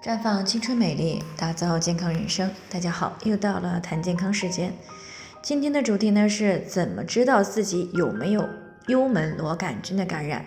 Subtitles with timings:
[0.00, 2.48] 绽放青春美丽，打造健康人生。
[2.70, 4.72] 大家好，又到了谈健康时间。
[5.42, 8.48] 今天的主题呢是怎么知道自己有没有
[8.86, 10.44] 幽门螺杆菌的感染？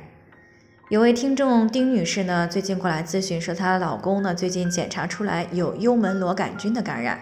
[0.87, 7.19] 有位听众丁女士呢，最近过来咨询说，她的老公呢最近检查出来有幽门螺杆菌的感染。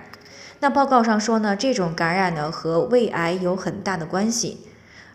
[0.60, 4.68] 那报告上说呢，这种感染呢和胃癌有很大的关系。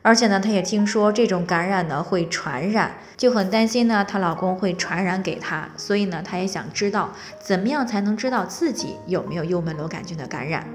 [0.07, 7.11] 而且呢，她也听说这种感染呢会传染，就很担心呢她老公会传染给她，所以呢，她也想知道
[7.41, 10.69] 怎么样才能知道自己有没有幽门螺杆菌的感染。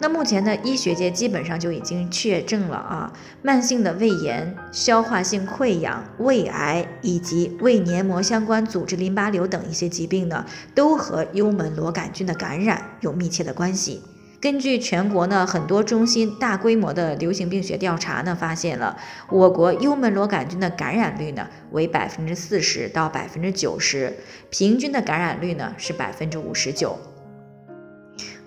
[0.00, 14.02] 那目前呢，医学界基本上就已经确证了啊，慢性的胃炎、消化性溃疡、胃癌以及胃黏膜相关组织淋巴瘤等一些疾病呢，都和幽门螺杆菌的感染有密切的关系。
[14.42, 24.12] 根据全国呢很多中心大规模的流行病学调查呢，发现了我国幽门螺杆菌的感染率呢为百分之四十到百分之九十，
[24.50, 26.98] 平均的感染率呢是百分之五十九。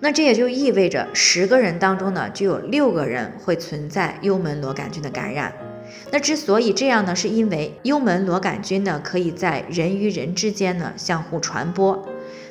[0.00, 5.50] 那这也就意味着十个人当中呢就有六个人会存在幽门螺杆菌的感染。
[6.12, 12.06] 那之所以这样呢，是因为幽门螺杆菌呢可以在人与人之间呢相互传播。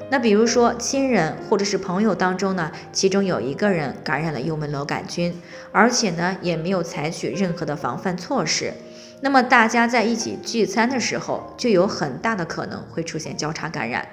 [0.10, 5.42] 那比如说，亲人或者是朋友当中呢，其中有一个人感染了幽门螺杆菌，
[5.72, 8.74] 而且呢也没有采取任何的防范措施，
[9.22, 14.08] 那么大家在一起聚餐的时候，就有很大的可能会出现交叉感染。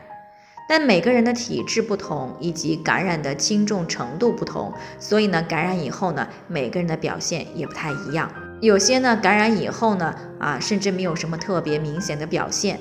[0.68, 8.32] 但每个人的体质不同，以及感染的轻重程度不同，所以呢，感染以后呢，每个人的表现也不太一样。
[8.62, 12.78] 有些呢，感染以后呢，啊，甚至没有什么特别明显的表现。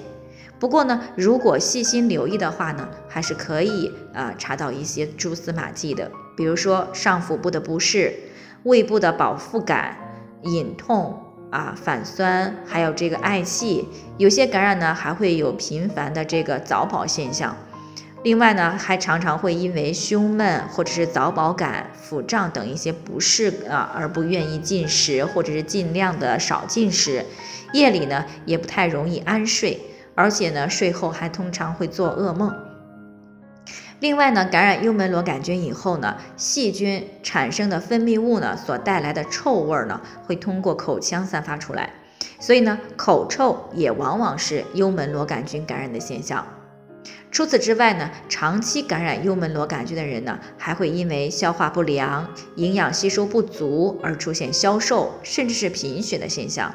[0.62, 8.14] 不过呢，如果细心留意的话呢，还是可以啊查到一些蛛丝马迹的，比如说上腹部的不适、
[8.62, 9.98] 胃部的饱腹感、
[10.44, 13.88] 隐痛啊、反酸，还有这个嗳气。
[14.20, 17.58] 有些感染呢还会有频繁的这个早饱现象。
[18.22, 27.26] 另外呢，还常常会因为胸闷或者是早饱感、腹胀等一些不适啊而不愿意进食，或者是尽量的少进食。
[27.74, 29.80] 夜里呢也不太容易安睡。
[30.16, 32.54] 而且呢，睡后还通常会做噩梦。
[34.00, 41.94] 另外呢，感染幽门螺杆菌以后呢，细菌产生的分泌物呢所带来的臭味儿呢，会通过口腔散发出来，
[42.40, 46.46] 所以呢，口臭也往往是幽门螺杆菌感染的现象。
[47.30, 56.74] 除此之外呢，长期感染幽门螺杆菌的人呢，还会因为消化不良、营养吸收不足而出现消瘦，甚至是贫血的现象。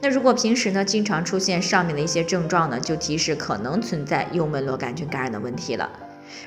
[0.00, 5.90] 那如果平时呢，经常出现上面的一些症状呢，就提示可能存在幽门螺杆菌感染的问题了。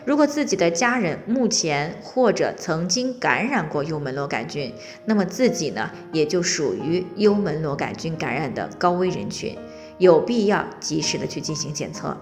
[0.06, 4.74] 如果自己的家人目前或者曾经感染过幽门螺杆菌，
[5.06, 9.58] 那么自己呢，也就属于幽门螺杆菌感染的高危人群，
[9.98, 12.16] 有必要及时的去进行检测。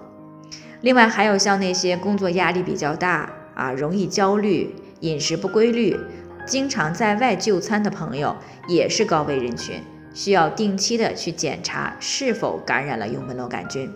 [0.81, 5.97] 另外，还有像那些工作压力比较大啊，容易焦虑、饮食不规律、
[6.45, 8.35] 经常在外就餐的朋友，
[8.68, 9.81] 也是高危人群。
[10.17, 13.88] 需要定期的去检查是否感染了幽门螺杆菌。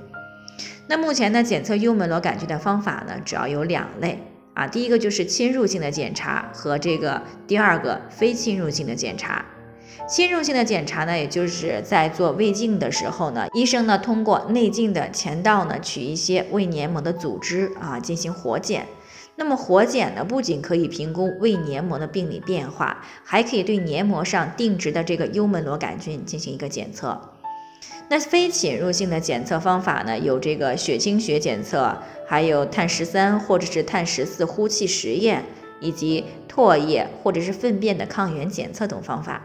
[0.85, 4.19] 那目前呢，检测幽门螺杆菌的方法呢，主要有两类
[4.53, 4.67] 啊。
[4.67, 9.43] 第一个就是侵入性的检查和这个第二个非侵入性的检查。
[10.07, 18.85] 侵入性的检查呢，也就是在做胃镜的时候呢，医生呢通过内镜的前道呢取一些胃黏膜的组织啊进行活检。
[19.43, 27.19] 那么活检呢，不仅可以评估胃黏膜的病理变化，还可以对黏膜上定植的这个幽门螺杆菌进行一个检测。
[28.07, 31.97] 那非侵入性的检测方法呢，有这个血清学检测，
[32.27, 35.43] 还有碳十三或者是碳十四呼气实验，
[35.79, 39.41] 以及唾液或者是粪便的抗原检测等方法。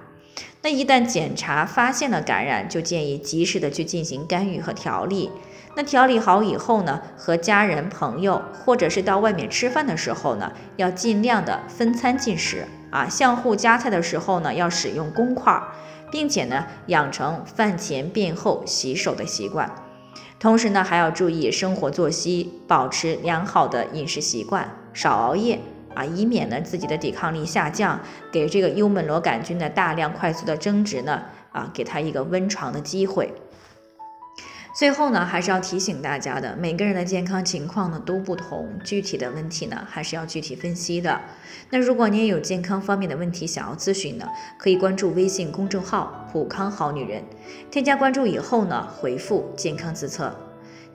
[0.66, 5.30] 那一旦检查发现了感染，就建议及时的去进行干预和调理。
[5.76, 15.56] 那调理好以后呢，和家人、朋友或者是到外面吃饭的时候呢，要尽量的分餐进食啊，相互夹菜的时候呢，要使用公筷，
[16.10, 19.72] 并且呢，养成饭前便后洗手的习惯。
[20.40, 25.60] 同时呢，还要注意生活作息，保持良好的饮食习惯，少熬夜
[25.96, 27.98] 啊，以免呢自己的抵抗力下降，
[28.30, 33.32] 给这个幽门螺杆菌的大量快速的增殖呢啊，给他一个温床的机会。
[34.78, 41.18] 最后呢，还是要提醒大家的，每个人的健康情况呢都不同，具体的问题呢还是要具体分析的。
[41.70, 44.28] 那如果你也有健康方面的问题想要咨询呢，
[44.58, 47.24] 可以关注微信公众号“普康好女人”，
[47.72, 50.36] 添加关注以后呢，回复“健康自测”，